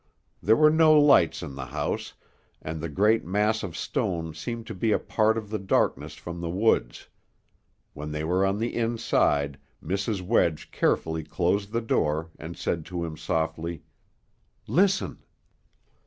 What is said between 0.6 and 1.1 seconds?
no